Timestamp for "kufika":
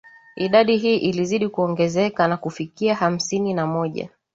2.37-2.95